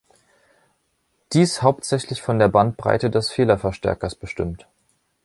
Dies 1.31 1.61
hauptsächlich 1.61 2.23
von 2.23 2.39
der 2.39 2.47
Bandbreite 2.47 3.11
des 3.11 3.29
Fehlerverstärkers 3.29 4.15
bestimmt. 4.15 4.65